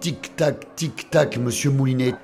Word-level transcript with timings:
Tic-tac, 0.00 0.74
tic-tac, 0.76 1.38
monsieur 1.38 1.70
Moulinet. 1.70 2.14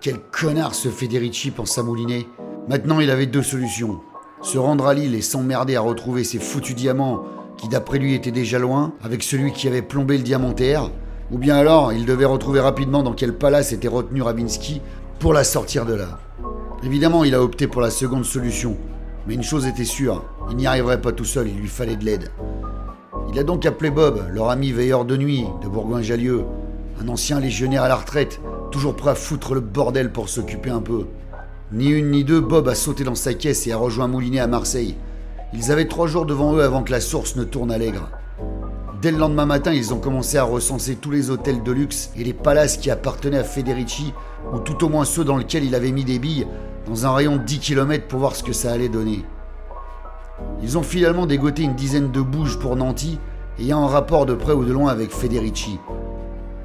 Quel 0.00 0.18
connard 0.18 0.74
ce 0.74 0.88
Federici, 0.88 1.50
pensa 1.50 1.82
Moulinet. 1.82 2.26
Maintenant, 2.68 3.00
il 3.00 3.10
avait 3.10 3.26
deux 3.26 3.42
solutions. 3.42 4.00
Se 4.42 4.58
rendre 4.58 4.86
à 4.86 4.94
Lille 4.94 5.14
et 5.14 5.22
s'emmerder 5.22 5.76
à 5.76 5.80
retrouver 5.80 6.24
ses 6.24 6.38
foutus 6.38 6.74
diamants 6.74 7.22
qui 7.60 7.68
d'après 7.68 7.98
lui 7.98 8.14
étaient 8.14 8.30
déjà 8.30 8.58
loin, 8.58 8.94
avec 9.02 9.22
celui 9.22 9.52
qui 9.52 9.68
avait 9.68 9.82
plombé 9.82 10.16
le 10.16 10.22
diamantaire, 10.22 10.90
ou 11.30 11.36
bien 11.36 11.56
alors 11.56 11.92
il 11.92 12.06
devait 12.06 12.24
retrouver 12.24 12.58
rapidement 12.58 13.02
dans 13.02 13.12
quel 13.12 13.36
palace 13.36 13.72
était 13.72 13.86
retenu 13.86 14.22
Ravinsky 14.22 14.80
pour 15.18 15.34
la 15.34 15.44
sortir 15.44 15.84
de 15.84 15.94
là. 15.94 16.18
Évidemment, 16.82 17.22
il 17.22 17.34
a 17.34 17.42
opté 17.42 17.66
pour 17.66 17.82
la 17.82 17.90
seconde 17.90 18.24
solution, 18.24 18.76
mais 19.26 19.34
une 19.34 19.42
chose 19.42 19.66
était 19.66 19.84
sûre, 19.84 20.24
il 20.50 20.56
n'y 20.56 20.66
arriverait 20.66 21.02
pas 21.02 21.12
tout 21.12 21.26
seul, 21.26 21.48
il 21.48 21.58
lui 21.58 21.68
fallait 21.68 21.96
de 21.96 22.04
l'aide. 22.04 22.30
Il 23.32 23.38
a 23.38 23.44
donc 23.44 23.64
appelé 23.64 23.90
Bob, 23.90 24.24
leur 24.32 24.50
ami 24.50 24.72
veilleur 24.72 25.04
de 25.04 25.16
nuit 25.16 25.44
de 25.62 25.68
Bourgoin-Jallieu, 25.68 26.42
un 27.00 27.06
ancien 27.06 27.38
légionnaire 27.38 27.84
à 27.84 27.88
la 27.88 27.94
retraite, 27.94 28.40
toujours 28.72 28.96
prêt 28.96 29.10
à 29.10 29.14
foutre 29.14 29.54
le 29.54 29.60
bordel 29.60 30.10
pour 30.10 30.28
s'occuper 30.28 30.70
un 30.70 30.80
peu. 30.80 31.06
Ni 31.70 31.90
une 31.90 32.10
ni 32.10 32.24
deux, 32.24 32.40
Bob 32.40 32.66
a 32.66 32.74
sauté 32.74 33.04
dans 33.04 33.14
sa 33.14 33.32
caisse 33.34 33.68
et 33.68 33.72
a 33.72 33.76
rejoint 33.76 34.08
Moulinet 34.08 34.40
à 34.40 34.48
Marseille. 34.48 34.96
Ils 35.54 35.70
avaient 35.70 35.86
trois 35.86 36.08
jours 36.08 36.26
devant 36.26 36.56
eux 36.56 36.62
avant 36.64 36.82
que 36.82 36.90
la 36.90 37.00
source 37.00 37.36
ne 37.36 37.44
tourne 37.44 37.70
à 37.70 37.78
l'aigre. 37.78 38.10
Dès 39.00 39.12
le 39.12 39.18
lendemain 39.18 39.46
matin, 39.46 39.72
ils 39.72 39.94
ont 39.94 40.00
commencé 40.00 40.36
à 40.36 40.42
recenser 40.42 40.96
tous 40.96 41.12
les 41.12 41.30
hôtels 41.30 41.62
de 41.62 41.70
luxe 41.70 42.10
et 42.16 42.24
les 42.24 42.32
palaces 42.32 42.78
qui 42.78 42.90
appartenaient 42.90 43.38
à 43.38 43.44
Federici, 43.44 44.12
ou 44.52 44.58
tout 44.58 44.84
au 44.84 44.88
moins 44.88 45.04
ceux 45.04 45.22
dans 45.22 45.36
lesquels 45.36 45.64
il 45.64 45.76
avait 45.76 45.92
mis 45.92 46.04
des 46.04 46.18
billes, 46.18 46.48
dans 46.88 47.06
un 47.06 47.14
rayon 47.14 47.36
de 47.36 47.44
10 47.44 47.60
km 47.60 48.08
pour 48.08 48.18
voir 48.18 48.34
ce 48.34 48.42
que 48.42 48.52
ça 48.52 48.72
allait 48.72 48.88
donner. 48.88 49.24
Ils 50.62 50.78
ont 50.78 50.82
finalement 50.82 51.26
dégoté 51.26 51.62
une 51.62 51.74
dizaine 51.74 52.10
de 52.10 52.20
bouges 52.20 52.58
pour 52.58 52.76
Nanty, 52.76 53.18
ayant 53.58 53.82
un 53.82 53.88
rapport 53.88 54.26
de 54.26 54.34
près 54.34 54.52
ou 54.52 54.64
de 54.64 54.72
loin 54.72 54.90
avec 54.90 55.10
Federici. 55.10 55.78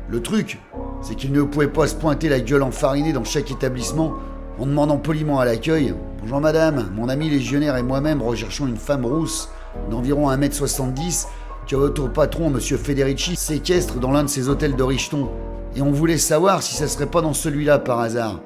Le 0.09 0.21
truc, 0.21 0.59
c'est 1.01 1.15
qu'ils 1.15 1.31
ne 1.31 1.41
pouvaient 1.41 1.67
pas 1.67 1.87
se 1.87 1.95
pointer 1.95 2.29
la 2.29 2.39
gueule 2.39 2.63
enfarinée 2.63 3.13
dans 3.13 3.23
chaque 3.23 3.51
établissement 3.51 4.13
en 4.59 4.65
demandant 4.65 4.97
poliment 4.97 5.39
à 5.39 5.45
l'accueil 5.45 5.93
Bonjour 6.21 6.41
madame, 6.41 6.89
mon 6.95 7.09
ami 7.09 7.29
légionnaire 7.29 7.77
et 7.77 7.83
moi-même 7.83 8.21
recherchons 8.21 8.65
une 8.65 8.77
femme 8.77 9.05
rousse 9.05 9.49
d'environ 9.91 10.31
1m70 10.31 11.27
que 11.67 11.75
votre 11.75 12.07
patron, 12.11 12.49
monsieur 12.49 12.77
Federici, 12.77 13.35
séquestre 13.35 13.99
dans 13.99 14.11
l'un 14.11 14.23
de 14.23 14.29
ses 14.29 14.49
hôtels 14.49 14.75
de 14.75 14.83
Richton. 14.83 15.29
Et 15.75 15.81
on 15.81 15.91
voulait 15.91 16.17
savoir 16.17 16.63
si 16.63 16.75
ça 16.75 16.87
serait 16.87 17.05
pas 17.07 17.21
dans 17.21 17.33
celui-là 17.33 17.79
par 17.79 17.99
hasard. 17.99 18.39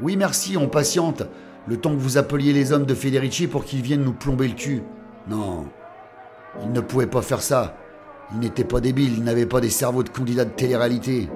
Oui, 0.00 0.16
merci, 0.16 0.56
on 0.56 0.68
patiente. 0.68 1.22
Le 1.68 1.76
temps 1.76 1.90
que 1.94 2.00
vous 2.00 2.16
appeliez 2.16 2.52
les 2.52 2.72
hommes 2.72 2.86
de 2.86 2.94
Federici 2.94 3.48
pour 3.48 3.64
qu'ils 3.64 3.82
viennent 3.82 4.04
nous 4.04 4.12
plomber 4.12 4.46
le 4.46 4.54
cul. 4.54 4.82
Non, 5.28 5.66
ils 6.62 6.70
ne 6.70 6.80
pouvaient 6.80 7.08
pas 7.08 7.22
faire 7.22 7.42
ça. 7.42 7.76
Ils 8.32 8.38
n'étaient 8.38 8.64
pas 8.64 8.80
débiles, 8.80 9.14
ils 9.16 9.24
n'avaient 9.24 9.46
pas 9.46 9.60
des 9.60 9.70
cerveaux 9.70 10.04
de 10.04 10.08
candidats 10.08 10.44
de 10.44 10.50
télé-réalité. 10.50 11.28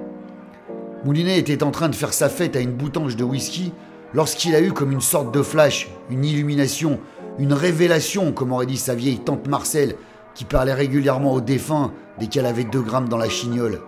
Moulinet 1.05 1.39
était 1.39 1.63
en 1.63 1.71
train 1.71 1.89
de 1.89 1.95
faire 1.95 2.13
sa 2.13 2.29
fête 2.29 2.55
à 2.55 2.61
une 2.61 2.73
boutange 2.73 3.17
de 3.17 3.25
whisky 3.25 3.73
lorsqu'il 4.13 4.55
a 4.55 4.61
eu 4.61 4.73
comme 4.73 4.93
une 4.93 5.01
sorte 5.01 5.35
de 5.35 5.43
flash, 5.43 5.91
une 6.11 6.25
illumination, 6.25 7.01
une 7.39 7.53
révélation, 7.53 8.33
comme 8.33 8.53
aurait 8.53 8.67
dit 8.67 8.77
sa 8.77 8.95
vieille 8.95 9.19
tante 9.19 9.49
Marcel, 9.49 9.97
qui 10.35 10.45
parlait 10.45 10.75
régulièrement 10.75 11.33
aux 11.33 11.41
défunts 11.41 11.93
dès 12.19 12.27
qu'elle 12.27 12.47
avait 12.47 12.65
deux 12.65 12.83
grammes 12.83 13.09
dans 13.09 13.17
la 13.17 13.29
chignole. 13.29 13.81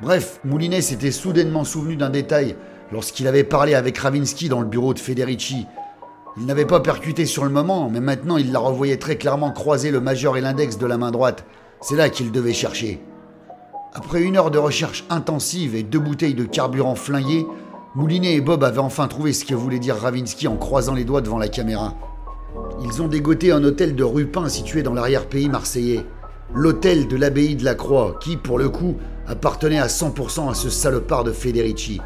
Bref, 0.00 0.40
Moulinet 0.44 0.80
s'était 0.80 1.12
soudainement 1.12 1.64
souvenu 1.64 1.96
d'un 1.96 2.10
détail 2.10 2.56
lorsqu'il 2.92 3.26
avait 3.26 3.44
parlé 3.44 3.74
avec 3.74 3.96
Ravinsky 3.96 4.48
dans 4.48 4.60
le 4.60 4.66
bureau 4.66 4.92
de 4.92 4.98
Federici. 4.98 5.66
Il 6.36 6.46
n'avait 6.46 6.66
pas 6.66 6.80
percuté 6.80 7.26
sur 7.26 7.44
le 7.44 7.50
moment, 7.50 7.88
mais 7.90 8.00
maintenant 8.00 8.36
il 8.36 8.52
la 8.52 8.58
revoyait 8.58 8.98
très 8.98 9.16
clairement 9.16 9.50
croiser 9.50 9.90
le 9.90 10.00
majeur 10.00 10.36
et 10.36 10.40
l'index 10.40 10.78
de 10.78 10.86
la 10.86 10.98
main 10.98 11.10
droite. 11.10 11.44
C'est 11.80 11.96
là 11.96 12.10
qu'il 12.10 12.30
devait 12.30 12.52
chercher. 12.52 13.00
Après 13.94 14.22
une 14.22 14.36
heure 14.36 14.50
de 14.50 14.58
recherche 14.58 15.04
intensive 15.10 15.74
et 15.74 15.82
deux 15.82 15.98
bouteilles 15.98 16.34
de 16.34 16.44
carburant 16.44 16.94
flinguées, 16.94 17.46
Moulinet 17.94 18.34
et 18.34 18.40
Bob 18.40 18.64
avaient 18.64 18.78
enfin 18.78 19.08
trouvé 19.08 19.32
ce 19.34 19.44
que 19.44 19.54
voulait 19.54 19.78
dire 19.78 19.96
Ravinsky 19.96 20.48
en 20.48 20.56
croisant 20.56 20.94
les 20.94 21.04
doigts 21.04 21.20
devant 21.20 21.38
la 21.38 21.48
caméra. 21.48 21.94
Ils 22.82 23.02
ont 23.02 23.08
dégoté 23.08 23.52
un 23.52 23.64
hôtel 23.64 23.94
de 23.94 24.04
Rupin 24.04 24.48
situé 24.48 24.82
dans 24.82 24.94
l'arrière-pays 24.94 25.48
marseillais. 25.48 26.06
L'hôtel 26.54 27.08
de 27.08 27.16
l'abbaye 27.16 27.54
de 27.54 27.64
la 27.64 27.74
Croix, 27.74 28.18
qui, 28.20 28.36
pour 28.36 28.58
le 28.58 28.70
coup, 28.70 28.96
appartenait 29.26 29.78
à 29.78 29.88
100% 29.88 30.50
à 30.50 30.54
ce 30.54 30.70
salopard 30.70 31.24
de 31.24 31.32
Federici. 31.32 32.00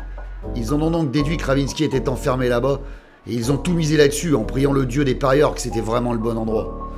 Ils 0.55 0.73
en 0.73 0.81
ont 0.81 0.91
donc 0.91 1.11
déduit 1.11 1.37
que 1.37 1.47
Ravinsky 1.47 1.85
était 1.85 2.09
enfermé 2.09 2.49
là-bas, 2.49 2.81
et 3.27 3.35
ils 3.35 3.51
ont 3.51 3.57
tout 3.57 3.73
misé 3.73 3.97
là-dessus 3.97 4.35
en 4.35 4.45
priant 4.45 4.73
le 4.73 4.87
dieu 4.87 5.05
des 5.05 5.15
parieurs 5.15 5.55
que 5.55 5.61
c'était 5.61 5.81
vraiment 5.81 6.13
le 6.13 6.19
bon 6.19 6.37
endroit. 6.37 6.91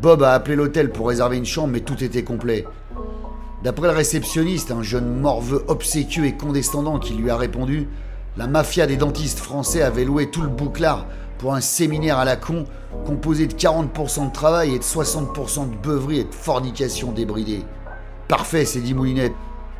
Bob 0.00 0.22
a 0.22 0.32
appelé 0.32 0.56
l'hôtel 0.56 0.90
pour 0.90 1.08
réserver 1.08 1.36
une 1.36 1.46
chambre, 1.46 1.72
mais 1.72 1.80
tout 1.80 2.02
était 2.04 2.24
complet. 2.24 2.66
D'après 3.62 3.88
le 3.88 3.94
réceptionniste, 3.94 4.70
un 4.70 4.82
jeune 4.82 5.20
morveux 5.20 5.64
obséquieux 5.68 6.26
et 6.26 6.36
condescendant 6.36 6.98
qui 6.98 7.14
lui 7.14 7.30
a 7.30 7.36
répondu, 7.36 7.88
la 8.36 8.46
mafia 8.46 8.86
des 8.86 8.96
dentistes 8.96 9.38
français 9.38 9.80
avait 9.80 10.04
loué 10.04 10.30
tout 10.30 10.42
le 10.42 10.48
bouclard 10.48 11.06
pour 11.38 11.54
un 11.54 11.60
séminaire 11.60 12.18
à 12.18 12.24
la 12.24 12.36
con 12.36 12.66
composé 13.06 13.46
de 13.46 13.54
40% 13.54 14.28
de 14.28 14.32
travail 14.32 14.74
et 14.74 14.78
de 14.78 14.84
60% 14.84 15.70
de 15.70 15.76
beuverie 15.76 16.20
et 16.20 16.24
de 16.24 16.34
fornication 16.34 17.12
débridée. 17.12 17.62
Parfait, 18.28 18.64
s'est 18.64 18.80
dit 18.80 18.94
Moulinet. 18.94 19.32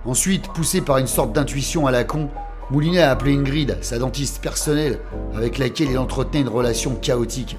Ensuite, 0.05 0.49
poussé 0.53 0.81
par 0.81 0.99
une 0.99 1.07
sorte 1.07 1.33
d'intuition 1.33 1.87
à 1.87 1.91
la 1.91 2.05
con, 2.05 2.29
Moulinet 2.71 3.03
a 3.03 3.11
appelé 3.11 3.35
Ingrid, 3.35 3.77
sa 3.83 3.99
dentiste 3.99 4.41
personnelle, 4.41 4.99
avec 5.37 5.59
laquelle 5.59 5.91
il 5.91 5.99
entretenait 5.99 6.41
une 6.41 6.49
relation 6.49 6.95
chaotique. 6.95 7.59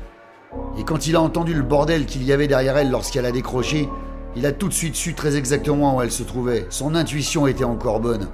Et 0.79 0.83
quand 0.83 1.05
il 1.05 1.15
a 1.15 1.21
entendu 1.21 1.53
le 1.53 1.61
bordel 1.61 2.07
qu'il 2.07 2.23
y 2.23 2.33
avait 2.33 2.47
derrière 2.47 2.77
elle 2.77 2.89
lorsqu'elle 2.89 3.27
a 3.27 3.31
décroché, 3.31 3.87
il 4.35 4.47
a 4.47 4.51
tout 4.51 4.67
de 4.67 4.73
suite 4.73 4.95
su 4.95 5.13
très 5.13 5.37
exactement 5.37 5.95
où 5.95 6.01
elle 6.01 6.11
se 6.11 6.23
trouvait. 6.23 6.65
Son 6.69 6.95
intuition 6.95 7.45
était 7.45 7.63
encore 7.63 7.99
bonne. 7.99 8.29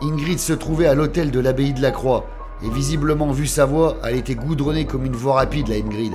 Ingrid 0.00 0.38
se 0.38 0.54
trouvait 0.54 0.86
à 0.86 0.94
l'hôtel 0.94 1.30
de 1.30 1.38
l'abbaye 1.38 1.74
de 1.74 1.82
la 1.82 1.90
Croix, 1.90 2.26
et 2.64 2.70
visiblement 2.70 3.30
vu 3.30 3.46
sa 3.46 3.66
voix, 3.66 3.98
elle 4.02 4.16
était 4.16 4.34
goudronnée 4.34 4.86
comme 4.86 5.04
une 5.04 5.16
voix 5.16 5.34
rapide, 5.34 5.68
la 5.68 5.76
Ingrid. 5.76 6.14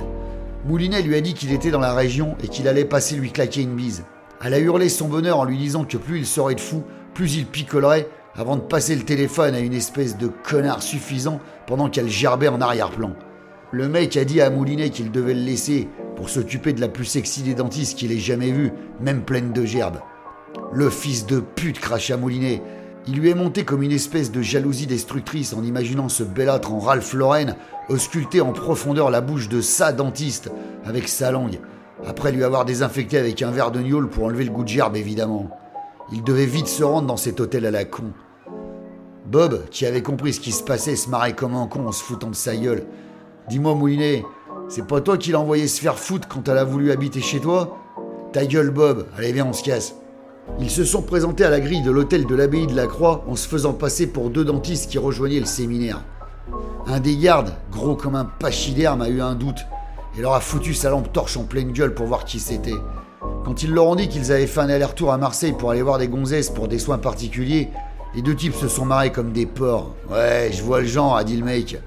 Moulinet 0.66 1.03
lui 1.03 1.16
a 1.16 1.22
dit 1.22 1.35
qu'il 1.35 1.51
était 1.51 1.72
dans 1.72 1.79
la 1.79 1.94
région 1.94 2.35
et 2.44 2.47
qu'il 2.47 2.67
allait 2.67 2.85
passer 2.85 3.16
lui 3.16 3.31
claquer 3.31 3.61
une 3.61 3.75
bise. 3.75 4.03
Elle 4.44 4.56
a 4.56 4.59
hurlé 4.59 4.90
son 4.90 5.07
bonheur 5.07 5.38
en 5.40 5.45
lui 5.45 5.57
disant 5.57 5.85
que 5.85 5.97
plus 5.97 6.17
il 6.17 6.25
serait 6.25 6.56
de 6.56 6.59
fou, 6.59 6.84
plus 7.13 7.35
il 7.35 7.45
picolerait, 7.45 8.07
avant 8.36 8.56
de 8.56 8.62
passer 8.62 8.96
le 8.96 9.03
téléphone 9.03 9.56
à 9.56 9.59
une 9.59 9.74
espèce 9.74 10.18
de 10.18 10.28
connard 10.28 10.81
suffisant 10.81 11.40
pendant 11.68 11.90
qu'elle 11.90 12.09
gerbait 12.09 12.47
en 12.47 12.62
arrière-plan. 12.62 13.14
Le 13.72 13.88
mec 13.88 14.18
a 14.18 14.25
dit 14.25 14.42
à 14.42 14.50
Moulinet 14.50 14.90
qu'il 14.90 15.12
devait 15.12 15.34
le 15.34 15.42
laisser 15.42 15.88
pour 16.16 16.30
s'occuper 16.30 16.74
de 16.74 16.81
la 16.81 16.90
plus 16.90 17.06
sexy 17.06 17.41
des 17.41 17.53
dentistes 17.53 17.97
qu'il 17.97 18.12
ait 18.12 18.18
jamais 18.18 18.52
vue, 18.52 18.72
même 19.00 19.24
pleine 19.24 19.53
de 19.53 19.66
gerbes. 19.66 20.00
Le 20.74 20.90
fils 20.90 21.25
de 21.25 21.40
pute 21.40 21.80
cracha 21.80 22.18
Moulinet. 22.18 22.62
Il 23.08 23.16
lui 23.16 23.30
est 23.30 23.36
monté 23.36 23.64
comme 23.64 23.81
une 23.81 23.91
espèce 23.91 24.31
de 24.31 24.41
jalousie 24.41 24.88
destructrice 24.88 25.53
en 25.53 25.64
imaginant 25.64 26.09
ce 26.09 26.24
belâtre 26.24 26.72
en 26.72 26.80
Ralph 26.80 27.14
Lauren 27.14 27.56
ausculter 27.90 28.41
en 28.41 28.53
profondeur 28.53 29.09
la 29.09 29.22
bouche 29.22 29.50
de 29.50 29.62
sa 29.62 29.91
dentiste 29.91 30.52
avec 30.86 31.08
sa 31.08 31.31
langue, 31.31 31.59
après 32.06 32.31
lui 32.31 32.44
avoir 32.44 32.66
désinfecté 32.66 33.18
avec 33.18 33.41
un 33.41 33.52
verre 33.52 33.72
de 33.72 33.81
gnôle 33.81 34.09
pour 34.09 34.25
enlever 34.25 34.44
le 34.44 34.52
goût 34.52 34.64
de 34.64 34.70
gerbe 34.70 34.96
évidemment. 34.96 35.50
Il 36.13 36.23
devait 36.23 36.45
vite 36.45 36.67
se 36.67 36.83
rendre 36.83 37.07
dans 37.07 37.17
cet 37.17 37.39
hôtel 37.39 37.66
à 37.66 37.72
la 37.72 37.85
con. 37.85 38.11
Bob, 39.27 39.63
qui 39.69 39.85
avait 39.85 40.01
compris 40.01 40.33
ce 40.33 40.41
qui 40.41 40.51
se 40.51 40.63
passait, 40.63 40.97
se 40.97 41.09
marrait 41.09 41.35
comme 41.35 41.55
un 41.55 41.67
con 41.67 41.88
en 41.88 41.94
se 41.94 42.03
foutant 42.03 42.29
de 42.29 42.35
sa 42.35 42.55
gueule. 42.55 42.83
Dis-moi, 43.47 43.75
Moulinet, 43.75 44.25
c'est 44.67 44.85
pas 44.85 44.99
toi 44.99 45.17
qui 45.17 45.31
l'as 45.31 45.39
envoyé 45.39 45.67
se 45.67 45.79
faire 45.79 45.97
foutre 45.97 46.27
quand 46.27 46.49
elle 46.49 46.57
a 46.57 46.66
voulu 46.66 46.91
habiter 46.91 47.22
chez 47.22 47.39
toi? 47.39 47.77
Ta 48.33 48.45
gueule, 48.45 48.72
Bob. 48.72 49.07
Allez, 49.17 49.31
viens, 49.31 49.45
on 49.45 49.53
se 49.53 49.63
casse. 49.63 49.95
Ils 50.59 50.69
se 50.69 50.83
sont 50.83 51.01
présentés 51.01 51.45
à 51.45 51.49
la 51.49 51.61
grille 51.61 51.81
de 51.81 51.91
l'hôtel 51.91 52.25
de 52.25 52.35
l'abbaye 52.35 52.67
de 52.67 52.75
la 52.75 52.88
Croix 52.88 53.23
en 53.28 53.38
se 53.38 53.47
faisant 53.47 53.73
passer 53.73 54.07
pour 54.07 54.29
deux 54.29 54.43
dentistes 54.43 54.91
qui 54.91 54.97
rejoignaient 54.97 55.39
le 55.39 55.45
séminaire. 55.45 56.03
Un 56.88 56.99
des 56.99 57.16
gardes, 57.16 57.53
gros 57.72 57.95
comme 57.95 58.16
un 58.16 58.25
pachyderme, 58.25 59.01
a 59.01 59.07
eu 59.07 59.22
un 59.22 59.35
doute 59.35 59.66
et 60.17 60.22
leur 60.22 60.33
a 60.33 60.41
foutu 60.41 60.73
sa 60.73 60.89
lampe 60.89 61.13
torche 61.13 61.38
en 61.38 61.43
pleine 61.43 61.72
gueule 61.72 61.93
pour 61.93 62.07
voir 62.07 62.25
qui 62.25 62.39
c'était. 62.39 62.75
Quand 63.51 63.63
ils 63.63 63.73
leur 63.73 63.88
ont 63.88 63.95
dit 63.95 64.07
qu'ils 64.07 64.31
avaient 64.31 64.47
fait 64.47 64.62
un 64.62 64.69
aller-retour 64.69 65.12
à 65.12 65.17
Marseille 65.17 65.51
pour 65.51 65.72
aller 65.72 65.81
voir 65.81 65.97
des 65.97 66.07
gonzesses 66.07 66.49
pour 66.49 66.70
des 66.70 66.79
soins 66.79 66.97
particuliers, 66.97 67.67
les 68.16 68.22
deux 68.22 68.34
types 68.34 68.55
se 68.55 68.70
sont 68.70 68.85
marrés 68.85 69.11
comme 69.11 69.34
des 69.34 69.46
porcs. 69.46 69.91
Ouais, 70.09 70.52
je 70.53 70.64
vois 70.64 70.79
le 70.79 70.87
genre, 70.87 71.17
a 71.17 71.26
dit 71.26 71.35
le 71.35 71.43
mec. 71.43 71.78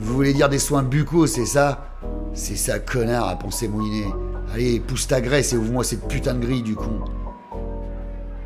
Vous 0.00 0.12
voulez 0.12 0.32
dire 0.32 0.48
des 0.48 0.58
soins 0.58 0.82
buccaux, 0.82 1.28
c'est 1.28 1.46
ça? 1.46 1.94
C'est 2.34 2.56
ça, 2.56 2.80
connard, 2.80 3.28
a 3.28 3.36
pensé 3.36 3.68
Moulinet. 3.68 4.08
Allez, 4.52 4.80
pousse 4.80 5.06
ta 5.06 5.20
graisse 5.20 5.52
et 5.52 5.56
ouvre-moi 5.56 5.84
cette 5.84 6.08
putain 6.08 6.34
de 6.34 6.44
grille 6.44 6.62
du 6.62 6.74
con. 6.74 6.98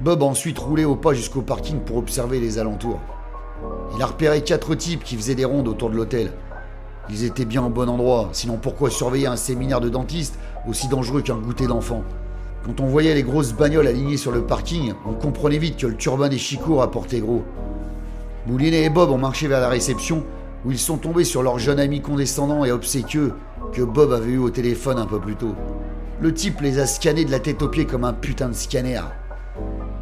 Bob 0.03 0.23
a 0.23 0.27
ensuite 0.27 0.59
roulé 0.59 0.85
au 0.85 0.97
pas 0.97 1.15
jusqu'au 1.15 1.41
parking 1.41 1.81
pour 1.81 1.97
observer 1.97 2.41
les 2.41 2.59
alentours. 2.59 3.01
Il 3.97 4.03
a 4.03 4.07
repéré 4.07 4.45
quatre 4.45 4.75
types 4.75 5.03
qui 5.03 5.17
faisaient 5.17 5.35
des 5.35 5.47
rondes 5.47 5.67
autour 5.67 5.89
de 5.89 5.97
l'hôtel. 5.97 6.31
Ils 7.09 7.25
étaient 7.25 7.47
bien 7.47 7.65
au 7.65 7.71
bon 7.71 7.89
endroit, 7.89 8.29
sinon 8.33 8.59
pourquoi 8.59 8.91
surveiller 8.91 9.29
un 9.29 9.37
séminaire 9.37 9.81
de 9.81 9.89
dentistes 9.89 10.39
aussi 10.69 10.89
dangereux 10.89 11.23
qu'un 11.23 11.39
goûter 11.39 11.67
d'enfant? 11.67 12.05
Quand 12.65 12.81
on 12.81 12.87
voyait 12.87 13.15
les 13.15 13.23
grosses 13.23 13.55
bagnoles 13.55 13.87
alignées 13.87 14.19
sur 14.19 14.33
le 14.33 14.43
parking, 14.43 14.93
on 15.07 15.15
comprenait 15.15 15.59
vite 15.59 15.79
que 15.79 15.87
le 15.87 15.97
turbin 15.97 16.29
des 16.29 16.39
chicots 16.39 16.77
rapportait 16.77 17.21
gros. 17.21 17.43
Moulinet 18.47 18.85
et 18.85 18.91
Bob 18.91 19.11
ont 19.11 19.19
marché 19.19 19.49
vers 19.49 19.61
la 19.61 19.69
réception 19.69 20.25
où 20.65 20.71
ils 20.71 20.79
sont 20.79 20.99
tombés 20.99 21.25
sur 21.25 21.43
leur 21.43 21.59
jeune 21.59 21.81
ami 21.81 22.03
condescendant 22.03 22.65
et 22.65 22.73
obséquieux 22.73 23.33
que 23.73 23.83
Bob 23.83 24.13
avait 24.13 24.33
eu 24.33 24.39
au 24.39 24.51
téléphone 24.51 24.99
un 24.99 25.07
peu 25.07 25.19
plus 25.19 25.37
tôt. 25.37 25.55
Le 26.21 26.35
type 26.35 26.61
les 26.61 26.79
a 26.79 26.87
scannés 26.87 27.25
de 27.25 27.31
la 27.31 27.41
tête 27.41 27.63
aux 27.63 27.69
pieds 27.69 27.87
comme 27.87 28.05
un 28.05 28.13
putain 28.13 28.49
de 28.49 28.55
scanner. 28.55 29.01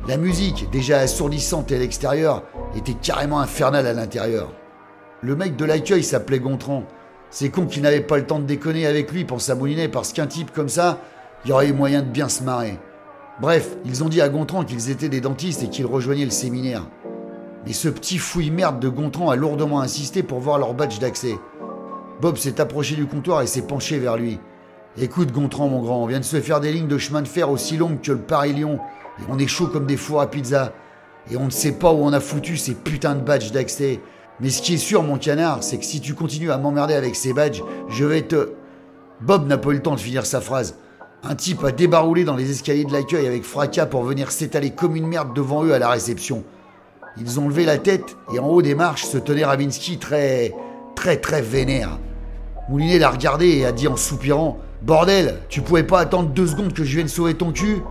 La 0.09 0.17
musique, 0.17 0.69
déjà 0.73 0.99
assourdissante 0.99 1.71
à 1.71 1.79
l'extérieur, 1.79 2.43
était 2.75 2.95
carrément 2.95 3.39
infernale 3.39 3.87
à 3.87 3.93
l'intérieur. 3.93 4.53
Le 5.21 5.37
mec 5.37 5.55
de 5.55 5.65
l'accueil 5.65 6.03
s'appelait 6.03 6.41
Gontran. 6.41 6.85
C'est 7.31 7.51
con 7.51 7.67
qu'il 7.67 7.83
n'avait 7.83 8.01
pas 8.01 8.17
le 8.17 8.27
temps 8.27 8.41
de 8.41 8.47
déconner 8.47 8.87
avec 8.87 9.13
lui, 9.13 9.25
pensa 9.25 9.55
Moulinet, 9.55 9.89
parce 9.89 10.13
qu'un 10.13 10.27
type 10.27 10.53
comme 10.53 10.69
ça, 10.69 10.99
il 11.44 11.50
y 11.50 11.52
aurait 11.52 11.69
eu 11.69 11.73
moyen 11.73 12.02
de 12.02 12.08
bien 12.08 12.29
se 12.29 12.43
marrer. 12.43 12.79
Bref, 13.40 13.76
ils 13.85 14.02
ont 14.02 14.08
dit 14.08 14.20
à 14.20 14.29
Gontran 14.29 14.64
qu'ils 14.64 14.90
étaient 14.90 15.08
des 15.08 15.20
dentistes 15.20 15.62
et 15.62 15.69
qu'ils 15.69 15.87
rejoignaient 15.87 16.25
le 16.25 16.31
séminaire. 16.31 16.87
Mais 17.64 17.73
ce 17.73 17.88
petit 17.88 18.19
fouille 18.19 18.50
merde 18.50 18.81
de 18.81 18.88
Gontran 18.88 19.31
a 19.31 19.37
lourdement 19.37 19.81
insisté 19.81 20.23
pour 20.23 20.40
voir 20.40 20.58
leur 20.58 20.75
badge 20.75 20.99
d'accès. 20.99 21.35
Bob 22.20 22.37
s'est 22.37 22.61
approché 22.61 22.96
du 22.96 23.06
comptoir 23.06 23.43
et 23.43 23.46
s'est 23.46 23.62
penché 23.62 23.99
vers 23.99 24.17
lui. 24.17 24.40
Écoute, 25.00 25.31
Gontran, 25.31 25.69
mon 25.69 25.82
grand, 25.82 26.02
on 26.02 26.06
vient 26.06 26.19
de 26.19 26.25
se 26.25 26.40
faire 26.40 26.61
des 26.61 26.73
lignes 26.73 26.88
de 26.88 26.99
chemin 26.99 27.23
de 27.23 27.29
fer 27.29 27.49
aussi 27.50 27.76
longues 27.76 28.00
que 28.00 28.11
le 28.11 28.19
Paris-Lyon, 28.19 28.81
et 29.20 29.23
on 29.29 29.38
est 29.38 29.46
chaud 29.46 29.69
comme 29.69 29.87
des 29.87 29.96
fours 29.96 30.20
à 30.20 30.29
pizza. 30.29 30.73
Et 31.31 31.37
on 31.37 31.44
ne 31.44 31.50
sait 31.50 31.73
pas 31.73 31.93
où 31.93 31.99
on 31.99 32.12
a 32.12 32.20
foutu 32.20 32.56
ces 32.56 32.75
putains 32.75 33.14
de 33.14 33.20
badges 33.20 33.52
d'accès. 33.52 34.00
Mais 34.40 34.50
ce 34.50 34.62
qui 34.62 34.75
est 34.75 34.79
sûr, 34.79 35.02
mon 35.02 35.19
canard, 35.19 35.62
c'est 35.62 35.79
que 35.79 35.85
si 35.85 36.00
tu 36.00 36.14
continues 36.14 36.50
à 36.50 36.58
m'emmerder 36.58 36.94
avec 36.94 37.14
ces 37.14 37.32
badges, 37.32 37.62
je 37.88 38.05
vais 38.05 38.23
te. 38.23 38.55
Bob 39.20 39.46
n'a 39.46 39.58
pas 39.58 39.70
eu 39.70 39.75
le 39.75 39.82
temps 39.82 39.94
de 39.94 40.00
finir 40.00 40.26
sa 40.26 40.40
phrase. 40.40 40.76
Un 41.25 41.35
type 41.35 41.65
a 41.65 41.73
débaroulé 41.73 42.23
dans 42.23 42.37
les 42.37 42.50
escaliers 42.50 42.85
de 42.85 42.93
l'accueil 42.93 43.26
avec 43.26 43.43
fracas 43.43 43.87
pour 43.87 44.05
venir 44.05 44.31
s'étaler 44.31 44.70
comme 44.70 44.94
une 44.94 45.09
merde 45.09 45.35
devant 45.35 45.65
eux 45.65 45.75
à 45.75 45.79
la 45.81 45.91
réception. 45.91 46.44
Ils 47.17 47.41
ont 47.41 47.49
levé 47.49 47.65
la 47.65 47.76
tête 47.76 48.17
et 48.32 48.38
en 48.38 48.47
haut 48.47 48.62
des 48.62 48.76
marches 48.76 49.05
se 49.05 49.19
tenait 49.19 49.44
Ravinsky 49.44 49.99
très, 49.99 50.55
très, 50.94 51.17
très 51.17 51.43
vénère. 51.43 51.99
Moulinet 52.69 53.00
l'a 53.00 53.11
regardé 53.11 53.49
et 53.49 53.67
a 53.67 53.73
dit 53.73 53.88
en 53.88 53.97
soupirant 53.97 54.59
Bordel, 54.82 55.41
tu 55.49 55.61
pouvais 55.61 55.82
pas 55.82 55.99
attendre 55.99 56.29
deux 56.29 56.47
secondes 56.47 56.73
que 56.73 56.85
je 56.85 56.97
vienne 56.97 57.09
sauver 57.09 57.35
ton 57.35 57.50
cul? 57.50 57.82